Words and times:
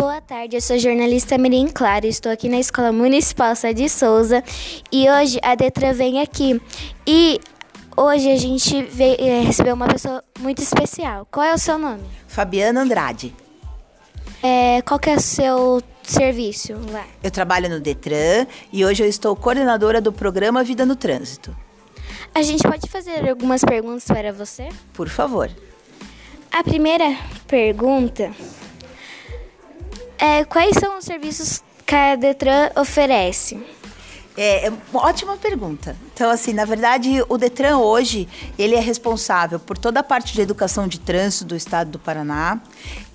Boa 0.00 0.18
tarde, 0.18 0.56
eu 0.56 0.62
sou 0.62 0.78
jornalista 0.78 1.36
Mirim 1.36 1.68
Claro, 1.68 2.06
estou 2.06 2.32
aqui 2.32 2.48
na 2.48 2.56
Escola 2.58 2.90
Municipal 2.90 3.52
de 3.76 3.86
Souza 3.86 4.42
e 4.90 5.06
hoje 5.10 5.38
a 5.42 5.54
Detra 5.54 5.92
vem 5.92 6.22
aqui. 6.22 6.58
E 7.06 7.38
hoje 7.94 8.30
a 8.32 8.36
gente 8.38 8.82
veio, 8.84 9.16
é, 9.20 9.40
recebeu 9.40 9.74
uma 9.74 9.86
pessoa 9.86 10.24
muito 10.38 10.62
especial. 10.62 11.28
Qual 11.30 11.44
é 11.44 11.52
o 11.52 11.58
seu 11.58 11.76
nome? 11.76 12.02
Fabiana 12.26 12.80
Andrade. 12.80 13.34
É, 14.42 14.80
qual 14.80 14.98
que 14.98 15.10
é 15.10 15.16
o 15.16 15.20
seu 15.20 15.82
serviço 16.02 16.72
lá? 16.90 17.04
Eu 17.22 17.30
trabalho 17.30 17.68
no 17.68 17.78
Detran 17.78 18.46
e 18.72 18.86
hoje 18.86 19.02
eu 19.02 19.06
estou 19.06 19.36
coordenadora 19.36 20.00
do 20.00 20.10
programa 20.10 20.64
Vida 20.64 20.86
no 20.86 20.96
Trânsito. 20.96 21.54
A 22.34 22.40
gente 22.40 22.62
pode 22.62 22.88
fazer 22.88 23.28
algumas 23.28 23.62
perguntas 23.62 24.04
para 24.06 24.32
você? 24.32 24.66
Por 24.94 25.10
favor. 25.10 25.50
A 26.50 26.64
primeira 26.64 27.04
pergunta 27.46 28.32
É, 30.22 30.44
quais 30.44 30.76
são 30.78 30.98
os 30.98 31.04
serviços 31.06 31.62
que 31.86 31.94
a 31.94 32.14
Detran 32.14 32.70
oferece? 32.76 33.58
É, 34.36 34.70
ótima 34.92 35.38
pergunta. 35.38 35.96
Então, 36.20 36.30
assim, 36.30 36.52
na 36.52 36.66
verdade, 36.66 37.24
o 37.30 37.38
Detran 37.38 37.78
hoje, 37.78 38.28
ele 38.58 38.74
é 38.74 38.78
responsável 38.78 39.58
por 39.58 39.78
toda 39.78 40.00
a 40.00 40.02
parte 40.02 40.34
de 40.34 40.42
educação 40.42 40.86
de 40.86 41.00
trânsito 41.00 41.46
do 41.46 41.56
estado 41.56 41.92
do 41.92 41.98
Paraná. 41.98 42.60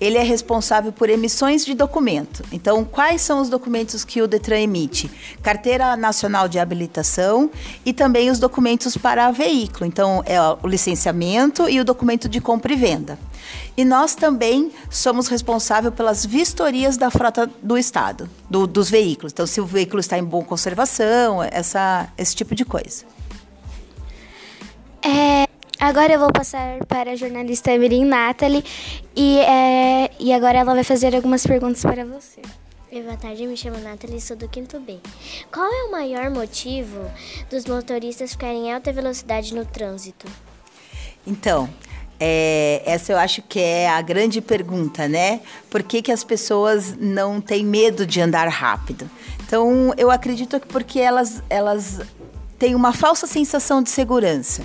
Ele 0.00 0.18
é 0.18 0.24
responsável 0.24 0.90
por 0.90 1.08
emissões 1.08 1.64
de 1.64 1.72
documento. 1.72 2.42
Então, 2.50 2.84
quais 2.84 3.22
são 3.22 3.40
os 3.40 3.48
documentos 3.48 4.04
que 4.04 4.20
o 4.20 4.26
Detran 4.26 4.58
emite? 4.58 5.08
Carteira 5.40 5.96
Nacional 5.96 6.48
de 6.48 6.58
Habilitação 6.58 7.48
e 7.84 7.92
também 7.92 8.28
os 8.28 8.40
documentos 8.40 8.96
para 8.96 9.30
veículo. 9.30 9.86
Então, 9.86 10.24
é 10.26 10.38
o 10.42 10.66
licenciamento 10.66 11.68
e 11.68 11.78
o 11.78 11.84
documento 11.84 12.28
de 12.28 12.40
compra 12.40 12.72
e 12.72 12.76
venda. 12.76 13.16
E 13.76 13.84
nós 13.84 14.16
também 14.16 14.72
somos 14.90 15.28
responsáveis 15.28 15.94
pelas 15.94 16.26
vistorias 16.26 16.96
da 16.96 17.10
frota 17.10 17.48
do 17.62 17.78
Estado, 17.78 18.28
do, 18.50 18.66
dos 18.66 18.90
veículos. 18.90 19.30
Então, 19.32 19.46
se 19.46 19.60
o 19.60 19.66
veículo 19.66 20.00
está 20.00 20.18
em 20.18 20.24
boa 20.24 20.42
conservação, 20.44 21.40
essa, 21.44 22.08
esse 22.18 22.34
tipo 22.34 22.54
de 22.56 22.64
coisa. 22.64 22.95
É, 25.08 25.46
agora 25.78 26.12
eu 26.14 26.18
vou 26.18 26.32
passar 26.32 26.84
para 26.86 27.12
a 27.12 27.16
jornalista 27.16 27.78
Mirim 27.78 28.04
Natalie 28.04 28.64
e, 29.14 29.38
é, 29.38 30.10
e 30.18 30.32
agora 30.32 30.58
ela 30.58 30.74
vai 30.74 30.82
fazer 30.82 31.14
algumas 31.14 31.46
perguntas 31.46 31.80
para 31.80 32.04
você. 32.04 32.40
boa 32.90 33.16
tarde, 33.16 33.46
me 33.46 33.56
chamo 33.56 33.78
Nathalie, 33.78 34.20
sou 34.20 34.36
do 34.36 34.48
Quinto 34.48 34.80
B. 34.80 34.98
Qual 35.52 35.64
é 35.64 35.84
o 35.84 35.92
maior 35.92 36.28
motivo 36.28 36.98
dos 37.48 37.66
motoristas 37.66 38.32
ficarem 38.32 38.66
em 38.66 38.72
alta 38.74 38.92
velocidade 38.92 39.54
no 39.54 39.64
trânsito? 39.64 40.26
Então, 41.24 41.70
é, 42.18 42.82
essa 42.84 43.12
eu 43.12 43.18
acho 43.18 43.42
que 43.42 43.60
é 43.60 43.88
a 43.88 44.02
grande 44.02 44.40
pergunta, 44.40 45.06
né? 45.06 45.40
Por 45.70 45.84
que, 45.84 46.02
que 46.02 46.10
as 46.10 46.24
pessoas 46.24 46.96
não 46.98 47.40
têm 47.40 47.64
medo 47.64 48.04
de 48.04 48.20
andar 48.20 48.48
rápido? 48.48 49.08
Então, 49.46 49.94
eu 49.96 50.10
acredito 50.10 50.58
que 50.58 50.66
porque 50.66 50.98
elas, 50.98 51.44
elas 51.48 52.00
têm 52.58 52.74
uma 52.74 52.92
falsa 52.92 53.24
sensação 53.28 53.80
de 53.80 53.90
segurança. 53.90 54.64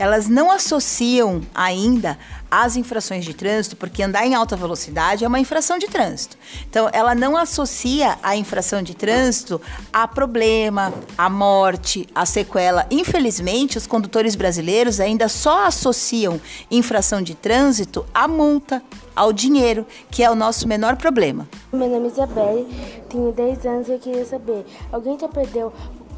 elas 0.00 0.28
não 0.28 0.50
associam 0.50 1.42
ainda 1.54 2.18
as 2.50 2.74
infrações 2.74 3.22
de 3.22 3.34
trânsito, 3.34 3.76
porque 3.76 4.02
andar 4.02 4.26
em 4.26 4.34
alta 4.34 4.56
velocidade 4.56 5.26
é 5.26 5.28
uma 5.28 5.38
infração 5.38 5.78
de 5.78 5.88
trânsito. 5.88 6.38
Então, 6.68 6.88
ela 6.90 7.14
não 7.14 7.36
associa 7.36 8.18
a 8.22 8.34
infração 8.34 8.82
de 8.82 8.96
trânsito 8.96 9.60
a 9.92 10.08
problema, 10.08 10.90
a 11.18 11.28
morte, 11.28 12.08
a 12.14 12.24
sequela. 12.24 12.86
Infelizmente, 12.90 13.76
os 13.76 13.86
condutores 13.86 14.34
brasileiros 14.34 15.00
ainda 15.00 15.28
só 15.28 15.66
associam 15.66 16.40
infração 16.70 17.20
de 17.20 17.34
trânsito 17.34 18.06
à 18.14 18.26
multa, 18.26 18.82
ao 19.14 19.34
dinheiro, 19.34 19.86
que 20.10 20.22
é 20.24 20.30
o 20.30 20.34
nosso 20.34 20.66
menor 20.66 20.96
problema. 20.96 21.46
Meu 21.70 21.90
nome 21.90 22.08
é 22.08 22.10
Isabelle, 22.10 22.66
tenho 23.10 23.32
10 23.32 23.66
anos 23.66 23.88
e 23.88 23.92
eu 23.92 23.98
queria 23.98 24.24
saber: 24.24 24.64
alguém 24.90 25.18
já 25.20 25.28
perdeu 25.28 25.70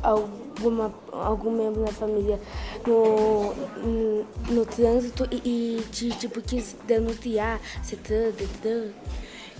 alguma, 0.02 0.92
algum 1.12 1.50
membro 1.52 1.82
da 1.84 1.92
família 1.92 2.40
no, 2.86 3.54
no, 3.82 4.26
no 4.50 4.66
trânsito 4.66 5.26
e, 5.30 5.80
e 5.80 5.82
te, 5.90 6.10
tipo, 6.10 6.42
quis 6.42 6.76
denunciar, 6.86 7.60
se 7.82 7.96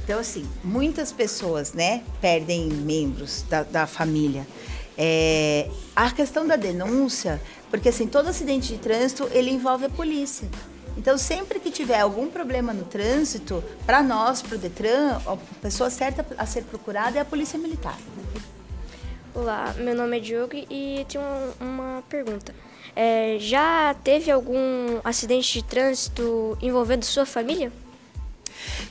Então, 0.04 0.18
assim, 0.18 0.44
muitas 0.64 1.12
pessoas, 1.12 1.72
né, 1.72 2.02
perdem 2.20 2.66
membros 2.68 3.42
da, 3.48 3.62
da 3.62 3.86
família. 3.86 4.46
É, 4.98 5.70
a 5.96 6.10
questão 6.10 6.46
da 6.46 6.56
denúncia, 6.56 7.40
porque, 7.70 7.88
assim, 7.88 8.06
todo 8.06 8.28
acidente 8.28 8.72
de 8.72 8.78
trânsito, 8.78 9.28
ele 9.32 9.50
envolve 9.50 9.86
a 9.86 9.90
polícia. 9.90 10.48
Então, 10.98 11.16
sempre 11.16 11.58
que 11.58 11.70
tiver 11.70 11.98
algum 11.98 12.28
problema 12.28 12.74
no 12.74 12.84
trânsito, 12.84 13.64
para 13.86 14.02
nós, 14.02 14.42
para 14.42 14.56
o 14.56 14.58
Detran, 14.58 15.18
a 15.26 15.36
pessoa 15.62 15.88
certa 15.88 16.26
a 16.36 16.44
ser 16.44 16.64
procurada 16.64 17.16
é 17.16 17.22
a 17.22 17.24
Polícia 17.24 17.58
Militar. 17.58 17.96
Olá, 19.34 19.74
meu 19.78 19.94
nome 19.94 20.18
é 20.18 20.20
Diogo 20.20 20.54
e 20.68 21.06
tenho 21.08 21.24
uma 21.58 22.02
pergunta. 22.06 22.54
É, 22.94 23.38
já 23.40 23.94
teve 24.04 24.30
algum 24.30 25.00
acidente 25.02 25.54
de 25.54 25.64
trânsito 25.64 26.58
envolvendo 26.60 27.02
sua 27.06 27.24
família? 27.24 27.72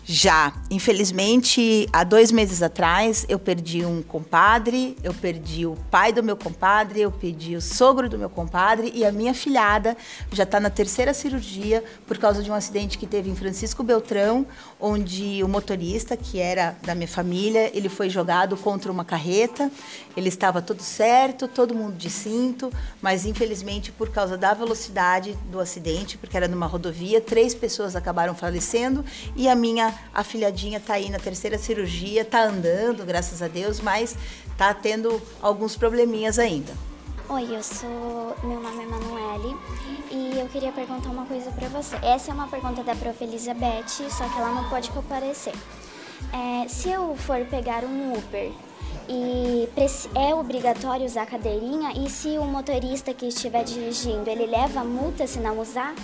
Já. 0.03 0.53
Infelizmente, 0.72 1.88
há 1.94 2.03
dois 2.03 2.31
meses 2.31 2.62
atrás, 2.62 3.25
eu 3.29 3.38
perdi 3.38 3.85
um 3.85 4.01
compadre, 4.01 4.95
eu 5.03 5.13
perdi 5.13 5.66
o 5.66 5.75
pai 5.91 6.12
do 6.13 6.23
meu 6.23 6.35
compadre, 6.38 7.01
eu 7.01 7.12
perdi 7.12 7.56
o 7.57 7.62
sogro 7.62 8.07
do 8.09 8.17
meu 8.17 8.29
compadre 8.29 8.91
e 8.95 9.03
a 9.06 9.11
minha 9.11 9.34
filhada 9.34 9.95
já 10.31 10.44
está 10.44 10.59
na 10.61 10.69
terceira 10.69 11.13
cirurgia 11.13 11.84
por 12.07 12.17
causa 12.17 12.41
de 12.41 12.50
um 12.50 12.53
acidente 12.53 12.97
que 12.97 13.06
teve 13.06 13.29
em 13.29 13.35
Francisco 13.35 13.84
Beltrão, 13.84 14.45
onde 14.79 15.44
o 15.44 15.47
motorista, 15.47 16.16
que 16.17 16.40
era 16.40 16.75
da 16.84 16.95
minha 16.95 17.07
família, 17.07 17.69
ele 17.78 17.90
foi 17.90 18.09
jogado 18.09 18.56
contra 18.57 18.91
uma 18.91 19.03
carreta. 19.06 19.69
Ele 20.17 20.29
estava 20.29 20.61
tudo 20.61 20.81
certo, 20.81 21.47
todo 21.47 21.73
mundo 21.75 21.95
de 21.95 22.09
cinto, 22.09 22.72
mas 23.01 23.25
infelizmente, 23.25 23.91
por 23.91 24.09
causa 24.09 24.38
da 24.38 24.53
velocidade 24.53 25.38
do 25.51 25.57
acidente, 25.59 26.17
porque 26.17 26.35
era 26.35 26.47
numa 26.50 26.66
rodovia, 26.66 27.22
três 27.22 27.53
pessoas 27.53 27.95
acabaram 27.95 28.34
falecendo 28.35 29.06
e 29.38 29.47
a 29.50 29.56
minha 29.56 29.91
a 30.13 30.24
filhadinha 30.24 30.79
tá 30.79 30.94
aí 30.96 31.09
na 31.09 31.19
terceira 31.19 31.57
cirurgia, 31.57 32.24
tá 32.25 32.44
andando, 32.44 33.06
graças 33.06 33.41
a 33.41 33.47
Deus, 33.47 33.79
mas 33.79 34.16
tá 34.57 34.74
tendo 34.74 35.22
alguns 35.41 35.75
probleminhas 35.75 36.38
ainda. 36.40 36.74
Oi, 37.29 37.56
eu 37.56 37.63
sou. 37.63 38.35
Meu 38.44 38.59
nome 38.59 38.84
é 38.84 38.85
Manuele 38.85 39.56
e 40.12 40.38
eu 40.40 40.47
queria 40.47 40.72
perguntar 40.72 41.09
uma 41.09 41.25
coisa 41.25 41.50
para 41.52 41.68
você. 41.69 41.96
Essa 42.03 42.31
é 42.31 42.34
uma 42.34 42.47
pergunta 42.47 42.84
da 42.84 42.94
prof. 42.94 43.24
Elizabeth, 43.24 43.88
só 44.09 44.28
que 44.28 44.38
ela 44.38 44.50
não 44.52 44.69
pode 44.69 44.90
comparecer. 44.91 45.53
É, 46.63 46.68
se 46.68 46.90
eu 46.90 47.16
for 47.16 47.46
pegar 47.46 47.84
um 47.85 48.13
Uber 48.18 48.52
e 49.08 49.68
é 50.16 50.35
obrigatório 50.35 51.06
usar 51.06 51.25
cadeirinha, 51.25 51.91
e 51.94 52.09
se 52.09 52.38
o 52.38 52.44
motorista 52.44 53.13
que 53.13 53.25
estiver 53.28 53.63
dirigindo 53.63 54.29
ele 54.29 54.46
leva 54.46 54.84
multa 54.84 55.25
se 55.25 55.40
não 55.40 55.59
usar? 55.59 55.96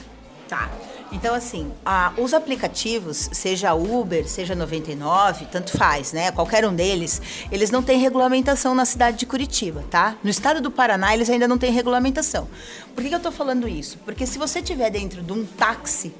Tá. 0.47 0.69
Então, 1.11 1.33
assim, 1.33 1.71
a, 1.85 2.13
os 2.17 2.33
aplicativos, 2.33 3.29
seja 3.31 3.73
Uber, 3.73 4.27
seja 4.27 4.55
99, 4.55 5.43
e 5.43 5.47
tanto 5.47 5.77
faz, 5.77 6.11
né? 6.11 6.31
Qualquer 6.31 6.65
um 6.65 6.73
deles, 6.73 7.21
eles 7.51 7.69
não 7.71 7.81
têm 7.81 7.99
regulamentação 7.99 8.75
na 8.75 8.83
cidade 8.85 9.17
de 9.17 9.25
Curitiba, 9.25 9.83
tá? 9.89 10.15
No 10.23 10.29
estado 10.29 10.59
do 10.59 10.69
Paraná, 10.71 11.13
eles 11.13 11.29
ainda 11.29 11.47
não 11.47 11.57
têm 11.57 11.71
regulamentação. 11.71 12.47
Por 12.93 13.03
que, 13.03 13.09
que 13.09 13.15
eu 13.15 13.21
tô 13.21 13.31
falando 13.31 13.67
isso? 13.67 13.97
Porque 13.99 14.25
se 14.25 14.37
você 14.37 14.61
tiver 14.61 14.89
dentro 14.89 15.21
de 15.21 15.31
um 15.31 15.45
táxi, 15.45 16.13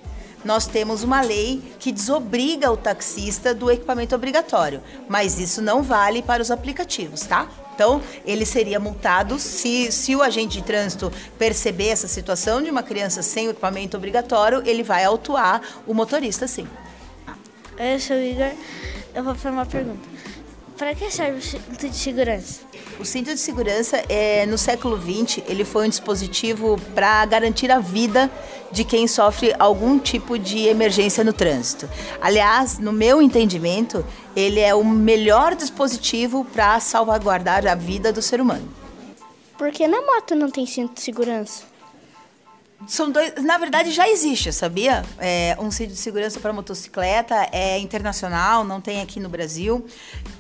nós 0.43 0.67
temos 0.67 1.03
uma 1.03 1.21
lei 1.21 1.61
que 1.79 1.91
desobriga 1.91 2.71
o 2.71 2.77
taxista 2.77 3.53
do 3.53 3.71
equipamento 3.71 4.15
obrigatório, 4.15 4.81
mas 5.09 5.39
isso 5.39 5.61
não 5.61 5.81
vale 5.81 6.21
para 6.21 6.41
os 6.41 6.51
aplicativos, 6.51 7.21
tá? 7.21 7.47
Então, 7.73 8.01
ele 8.25 8.45
seria 8.45 8.79
multado 8.79 9.37
se, 9.37 9.91
se 9.91 10.15
o 10.15 10.21
agente 10.23 10.57
de 10.57 10.63
trânsito 10.63 11.11
perceber 11.37 11.89
essa 11.89 12.07
situação 12.07 12.61
de 12.61 12.71
uma 12.71 12.81
criança 12.81 13.21
sem 13.21 13.47
o 13.47 13.51
equipamento 13.51 13.97
obrigatório, 13.97 14.63
ele 14.65 14.81
vai 14.81 15.03
autuar 15.03 15.61
o 15.85 15.93
motorista, 15.93 16.47
sim. 16.47 16.67
Eu 17.77 17.99
sou 17.99 18.15
o 18.17 18.19
Igor, 18.19 18.51
eu 19.13 19.23
vou 19.23 19.35
fazer 19.35 19.53
uma 19.55 19.65
pergunta. 19.65 20.07
Para 20.77 20.93
que 20.93 21.09
serve 21.09 21.39
o 21.39 21.41
cinto 21.41 21.89
de 21.89 21.95
segurança? 21.95 22.59
O 22.99 23.05
cinto 23.05 23.33
de 23.33 23.39
segurança, 23.39 23.97
é, 24.07 24.45
no 24.45 24.59
século 24.59 24.95
20 24.95 25.43
ele 25.47 25.65
foi 25.65 25.87
um 25.87 25.89
dispositivo 25.89 26.79
para 26.93 27.25
garantir 27.25 27.71
a 27.71 27.79
vida 27.79 28.29
de 28.71 28.83
quem 28.83 29.07
sofre 29.07 29.55
algum 29.57 29.97
tipo 29.97 30.37
de 30.37 30.67
emergência 30.67 31.23
no 31.23 31.33
trânsito. 31.33 31.89
Aliás, 32.21 32.77
no 32.77 32.93
meu 32.93 33.19
entendimento, 33.23 34.05
ele 34.35 34.59
é 34.59 34.75
o 34.75 34.85
melhor 34.85 35.55
dispositivo 35.55 36.45
para 36.45 36.79
salvaguardar 36.79 37.65
a 37.65 37.73
vida 37.73 38.13
do 38.13 38.21
ser 38.21 38.39
humano. 38.39 38.67
porque 39.57 39.87
na 39.87 39.99
moto 39.99 40.35
não 40.35 40.51
tem 40.51 40.67
cinto 40.67 40.93
de 40.93 41.01
segurança? 41.01 41.63
São 42.85 43.09
dois. 43.09 43.33
Na 43.43 43.57
verdade, 43.57 43.91
já 43.91 44.07
existe, 44.07 44.51
sabia? 44.53 45.03
É, 45.17 45.57
um 45.59 45.71
cinto 45.71 45.91
de 45.93 45.97
segurança 45.97 46.39
para 46.39 46.53
motocicleta 46.53 47.33
é 47.51 47.79
internacional, 47.79 48.63
não 48.63 48.79
tem 48.79 49.01
aqui 49.01 49.19
no 49.19 49.27
Brasil. 49.29 49.85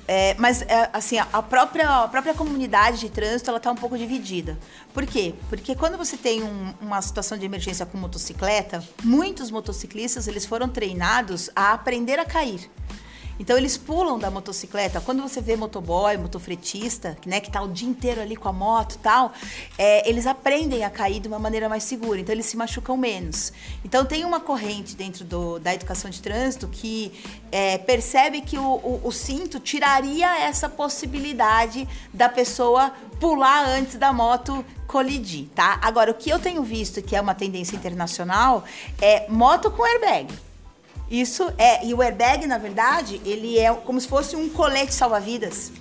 É, 0.07 0.35
mas, 0.37 0.61
é, 0.61 0.87
assim, 0.93 1.17
a 1.17 1.41
própria, 1.41 2.03
a 2.03 2.07
própria 2.07 2.33
comunidade 2.33 2.99
de 2.99 3.09
trânsito 3.09 3.49
ela 3.49 3.57
está 3.57 3.71
um 3.71 3.75
pouco 3.75 3.97
dividida. 3.97 4.57
Por 4.93 5.05
quê? 5.05 5.33
Porque 5.49 5.75
quando 5.75 5.97
você 5.97 6.15
tem 6.15 6.43
um, 6.43 6.73
uma 6.79 7.01
situação 7.01 7.37
de 7.37 7.45
emergência 7.45 7.85
com 7.85 7.97
motocicleta, 7.97 8.83
muitos 9.03 9.49
motociclistas 9.49 10.27
eles 10.27 10.45
foram 10.45 10.69
treinados 10.69 11.49
a 11.55 11.73
aprender 11.73 12.19
a 12.19 12.25
cair. 12.25 12.69
Então 13.39 13.57
eles 13.57 13.77
pulam 13.77 14.17
da 14.17 14.29
motocicleta. 14.31 14.99
Quando 14.99 15.21
você 15.21 15.41
vê 15.41 15.55
motoboy, 15.55 16.17
motofretista, 16.17 17.17
né, 17.25 17.39
que 17.39 17.51
tá 17.51 17.61
o 17.61 17.67
dia 17.67 17.87
inteiro 17.87 18.21
ali 18.21 18.35
com 18.35 18.49
a 18.49 18.53
moto 18.53 18.95
e 18.95 18.97
tal, 18.99 19.31
é, 19.77 20.07
eles 20.09 20.25
aprendem 20.25 20.83
a 20.83 20.89
cair 20.89 21.19
de 21.19 21.27
uma 21.27 21.39
maneira 21.39 21.69
mais 21.69 21.83
segura, 21.83 22.19
então 22.19 22.33
eles 22.33 22.45
se 22.47 22.57
machucam 22.57 22.97
menos. 22.97 23.53
Então 23.85 24.05
tem 24.05 24.25
uma 24.25 24.39
corrente 24.39 24.95
dentro 24.95 25.23
do, 25.23 25.59
da 25.59 25.73
educação 25.73 26.09
de 26.09 26.21
trânsito 26.21 26.67
que 26.67 27.11
é, 27.51 27.77
percebe 27.77 28.41
que 28.41 28.57
o, 28.57 28.63
o, 28.65 29.01
o 29.05 29.11
cinto 29.11 29.59
tiraria 29.59 30.39
essa 30.39 30.67
possibilidade 30.67 31.87
da 32.13 32.27
pessoa 32.29 32.91
pular 33.19 33.67
antes 33.67 33.95
da 33.95 34.11
moto 34.11 34.65
colidir, 34.87 35.47
tá? 35.53 35.79
Agora, 35.81 36.11
o 36.11 36.13
que 36.13 36.29
eu 36.29 36.39
tenho 36.39 36.63
visto 36.63 37.01
que 37.01 37.15
é 37.15 37.19
uma 37.21 37.35
tendência 37.35 37.75
internacional 37.75 38.63
é 39.01 39.25
moto 39.29 39.69
com 39.71 39.83
airbag. 39.85 40.33
Isso 41.09 41.51
é, 41.57 41.85
e 41.85 41.93
o 41.93 42.01
airbag, 42.01 42.45
na 42.47 42.57
verdade, 42.57 43.21
ele 43.25 43.57
é 43.57 43.73
como 43.73 43.99
se 43.99 44.07
fosse 44.07 44.35
um 44.35 44.49
colete 44.49 44.93
salva-vidas. 44.93 45.71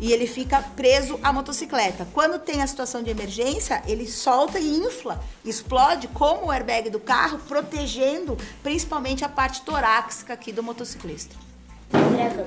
E 0.00 0.10
ele 0.12 0.26
fica 0.26 0.60
preso 0.74 1.20
à 1.22 1.32
motocicleta. 1.32 2.08
Quando 2.12 2.36
tem 2.40 2.60
a 2.60 2.66
situação 2.66 3.00
de 3.02 3.10
emergência, 3.10 3.80
ele 3.86 4.04
solta 4.08 4.58
e 4.58 4.76
infla, 4.78 5.20
explode 5.44 6.08
como 6.08 6.46
o 6.46 6.50
airbag 6.52 6.90
do 6.90 6.98
carro, 6.98 7.38
protegendo 7.46 8.36
principalmente 8.64 9.24
a 9.24 9.28
parte 9.28 9.62
torácica 9.62 10.32
aqui 10.32 10.50
do 10.52 10.62
motociclista. 10.64 11.36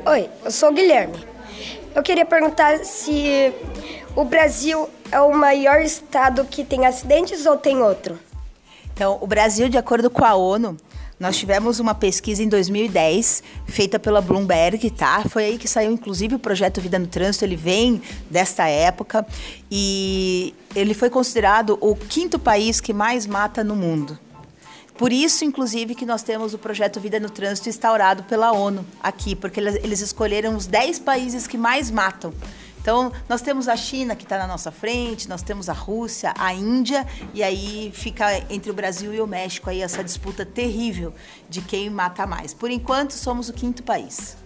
Oi, 0.10 0.30
eu 0.44 0.52
sou 0.52 0.70
o 0.70 0.74
Guilherme. 0.74 1.24
Eu 1.96 2.04
queria 2.04 2.26
perguntar 2.26 2.80
se 2.84 3.54
o 4.14 4.26
Brasil 4.26 4.90
é 5.10 5.22
o 5.22 5.34
maior 5.34 5.80
estado 5.80 6.44
que 6.44 6.66
tem 6.66 6.86
acidentes 6.86 7.46
ou 7.46 7.56
tem 7.56 7.78
outro? 7.82 8.20
Então, 8.94 9.18
o 9.22 9.28
Brasil, 9.28 9.70
de 9.70 9.78
acordo 9.78 10.10
com 10.10 10.26
a 10.26 10.34
ONU, 10.34 10.76
Nós 11.18 11.38
tivemos 11.38 11.80
uma 11.80 11.96
pesquisa 11.96 12.44
em 12.44 12.50
2010 12.50 13.42
e 13.68 13.72
feita 13.72 13.98
pela 13.98 14.20
Bloomberg, 14.20 14.90
tá? 14.92 15.24
Foi 15.30 15.46
aí 15.46 15.58
que 15.58 15.68
saiu 15.68 15.92
inclusive 15.92 16.36
o 16.36 16.40
projeto 16.40 16.82
Vida 16.82 17.00
no 17.00 17.08
Trânsito, 17.08 17.46
ele 17.46 17.56
vem 17.56 18.02
desta 18.30 18.68
época 18.68 19.26
e 19.72 20.54
ele 20.76 20.94
foi 20.94 21.10
considerado 21.10 21.78
o 21.80 21.96
quinto 21.96 22.38
país 22.38 22.82
que 22.82 22.92
mais 22.94 23.26
mata 23.26 23.64
no 23.64 23.76
mundo. 23.76 24.20
Por 24.98 25.12
isso, 25.12 25.44
inclusive, 25.44 25.94
que 25.94 26.06
nós 26.06 26.22
temos 26.22 26.54
o 26.54 26.58
projeto 26.58 27.00
Vida 27.00 27.20
no 27.20 27.30
Trânsito 27.30 27.70
instaurado 27.70 28.24
pela 28.24 28.52
ONU 28.52 28.86
aqui, 29.04 29.36
porque 29.36 29.60
eles 29.60 30.02
escolheram 30.02 30.56
os 30.56 30.68
10 30.68 31.00
países 31.00 31.48
que 31.48 31.58
mais 31.58 31.90
matam. 31.92 32.34
Então, 32.86 33.12
nós 33.28 33.42
temos 33.42 33.68
a 33.68 33.76
China 33.76 34.16
que 34.16 34.22
está 34.26 34.38
na 34.38 34.46
nossa 34.46 34.72
frente, 34.72 35.28
nós 35.28 35.42
temos 35.42 35.70
a 35.70 35.74
Rússia, 35.74 36.32
a 36.38 36.54
Índia, 36.54 37.04
e 37.34 37.42
aí 37.42 37.90
fica 37.92 38.28
entre 38.48 38.70
o 38.70 38.76
Brasil 38.76 39.12
e 39.12 39.20
o 39.20 39.26
México 39.26 39.72
aí 39.72 39.82
essa 39.82 40.04
disputa 40.04 40.46
terrível 40.46 41.12
de 41.50 41.64
quem 41.64 41.90
mata 41.90 42.28
mais. 42.28 42.54
Por 42.54 42.70
enquanto, 42.70 43.14
somos 43.14 43.50
o 43.50 43.54
quinto 43.54 43.82
país. 43.82 44.38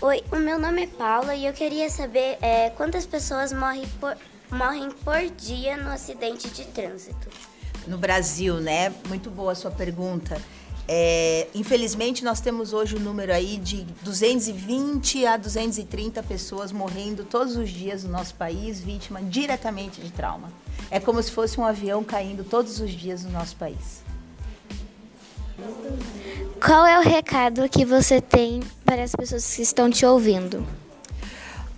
Oi, 0.00 0.24
o 0.32 0.36
meu 0.36 0.58
nome 0.58 0.84
é 0.84 0.86
Paula 0.86 1.34
e 1.34 1.44
eu 1.44 1.52
queria 1.52 1.90
saber 1.90 2.38
é, 2.40 2.70
quantas 2.70 3.04
pessoas 3.04 3.52
morrem 3.52 3.86
por, 4.00 4.16
morrem 4.50 4.90
por 4.90 5.20
dia 5.36 5.76
no 5.76 5.90
acidente 5.90 6.48
de 6.48 6.64
trânsito. 6.68 7.28
No 7.86 7.98
Brasil, 7.98 8.54
né? 8.54 8.90
Muito 9.06 9.28
boa 9.28 9.52
a 9.52 9.54
sua 9.54 9.70
pergunta. 9.70 10.40
É, 10.90 11.48
infelizmente, 11.54 12.24
nós 12.24 12.40
temos 12.40 12.72
hoje 12.72 12.94
o 12.94 12.98
um 12.98 13.02
número 13.02 13.30
aí 13.30 13.58
de 13.58 13.82
220 14.02 15.18
e 15.18 15.26
a 15.26 15.36
230 15.36 16.18
e 16.18 16.22
pessoas 16.22 16.72
morrendo 16.72 17.24
todos 17.24 17.58
os 17.58 17.68
dias 17.68 18.04
no 18.04 18.10
nosso 18.10 18.34
país, 18.34 18.80
vítima 18.80 19.20
diretamente 19.22 20.00
de 20.00 20.10
trauma. 20.10 20.50
É 20.90 20.98
como 20.98 21.22
se 21.22 21.30
fosse 21.30 21.60
um 21.60 21.64
avião 21.66 22.02
caindo 22.02 22.42
todos 22.42 22.80
os 22.80 22.90
dias 22.90 23.22
no 23.22 23.30
nosso 23.30 23.54
país. 23.56 24.02
Qual 26.64 26.86
é 26.86 26.98
o 26.98 27.02
recado 27.02 27.68
que 27.68 27.84
você 27.84 28.18
tem 28.22 28.60
para 28.82 29.02
as 29.02 29.12
pessoas 29.14 29.54
que 29.54 29.60
estão 29.60 29.90
te 29.90 30.06
ouvindo? 30.06 30.66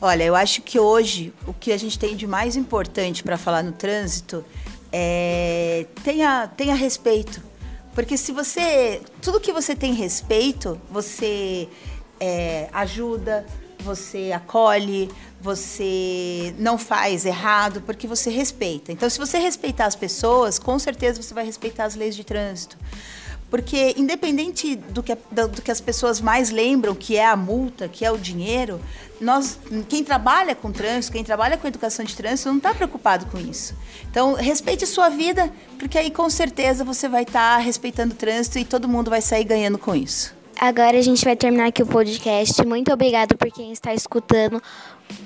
Olha, 0.00 0.22
eu 0.22 0.36
acho 0.36 0.62
que 0.62 0.78
hoje 0.78 1.32
o 1.48 1.52
que 1.52 1.72
a 1.72 1.76
gente 1.76 1.98
tem 1.98 2.14
de 2.14 2.28
mais 2.28 2.54
importante 2.54 3.24
para 3.24 3.36
falar 3.36 3.64
no 3.64 3.72
trânsito 3.72 4.44
é 4.92 5.86
tenha, 6.04 6.46
tenha 6.46 6.74
respeito 6.76 7.50
Porque 7.94 8.16
se 8.16 8.32
você. 8.32 9.00
Tudo 9.20 9.40
que 9.40 9.52
você 9.52 9.75
tem 9.75 9.92
respeito, 9.92 10.81
você 10.90 11.69
é, 12.20 12.69
ajuda, 12.72 13.44
você 13.81 14.31
acolhe, 14.32 15.10
você 15.40 16.54
não 16.58 16.78
faz 16.78 17.26
errado, 17.26 17.82
porque 17.82 18.06
você 18.06 18.31
respeita. 18.31 18.92
Então, 18.92 19.10
se 19.10 19.19
você 19.19 19.38
respeitar 19.38 19.87
as 19.87 19.96
pessoas, 19.96 20.58
com 20.58 20.78
certeza 20.78 21.20
você 21.20 21.34
vai 21.34 21.44
respeitar 21.44 21.84
as 21.84 21.96
leis 21.96 22.14
de 22.14 22.22
trânsito. 22.22 22.76
Porque 23.50 23.94
independente 23.99 24.76
do 24.76 25.02
que, 25.02 25.17
do 25.32 25.61
que 25.61 25.70
as 25.73 25.81
pessoas 25.81 26.20
mais 26.20 26.50
lembram, 26.50 26.94
que 26.94 27.17
é 27.17 27.26
a 27.26 27.37
multa, 27.37 27.88
que 27.88 28.05
é 28.05 28.11
o 28.12 28.17
dinheiro, 28.17 28.81
nós, 29.20 29.58
quem 29.88 30.05
trabalha 30.05 30.55
com 30.55 30.70
trânsito, 30.70 31.12
quem 31.14 31.25
trabalha 31.25 31.58
com 31.58 31.67
educação 31.67 32.05
de 32.05 32.14
trânsito, 32.14 32.49
não 32.49 32.58
está 32.58 32.73
preocupado 32.73 33.26
com 33.26 33.38
isso. 33.38 33.75
Então, 34.08 34.35
respeite 34.35 34.87
sua 34.87 35.08
vida, 35.08 35.50
porque 35.81 35.99
aí 35.99 36.12
com 36.12 36.31
certeza 36.31 36.85
você 36.85 37.08
vai 37.08 37.23
estar 37.25 37.56
tá 37.56 37.56
respeitando 37.58 38.14
o 38.14 38.17
trânsito 38.17 38.58
e 38.61 38.64
todo 38.64 38.88
mundo 38.88 39.11
vai 39.11 39.20
sair 39.20 39.43
ganhando 39.44 39.79
com 39.79 39.97
isso. 39.97 40.32
Agora 40.61 40.97
a 40.99 41.02
gente 41.02 41.25
vai 41.25 41.35
terminar 41.35 41.67
aqui 41.69 41.82
o 41.82 41.87
podcast. 41.87 42.64
Muito 42.67 42.93
obrigado 42.93 43.37
por 43.37 43.50
quem 43.50 43.73
está 43.73 43.93
escutando. 43.94 44.62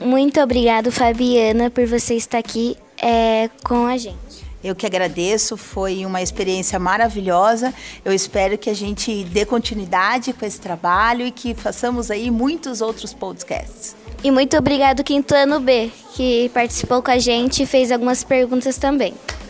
Muito 0.00 0.41
obrigado, 0.41 0.91
Fabiana, 0.91 1.71
por 1.71 1.85
você 1.87 2.15
estar 2.15 2.38
aqui 2.38 2.75
é, 2.97 3.44
eh, 3.44 3.50
com 3.62 3.85
a 3.87 3.97
gente. 3.99 4.44
Eu 4.64 4.75
que 4.75 4.87
agradeço, 4.87 5.58
foi 5.58 6.06
uma 6.06 6.22
experiência 6.22 6.78
maravilhosa. 6.78 7.75
Eu 8.02 8.14
espero 8.14 8.56
que 8.56 8.70
a 8.70 8.75
gente 8.75 9.22
dê 9.25 9.44
continuidade 9.44 10.32
com 10.32 10.46
esse 10.46 10.58
trabalho 10.58 11.26
e 11.26 11.31
que 11.31 11.55
façamos 11.55 12.11
aí 12.11 12.31
muitos 12.31 12.81
outros 12.81 13.12
podcasts. 13.12 13.94
E 14.22 14.31
muito 14.31 14.56
obrigado 14.56 15.05
Quintano 15.05 15.61
B, 15.61 15.90
que 16.14 16.50
participou 16.55 17.02
com 17.02 17.11
a 17.11 17.19
gente 17.19 17.64
e 17.64 17.66
fez 17.66 17.93
algumas 17.93 18.25
perguntas 18.25 18.78
também. 18.78 19.44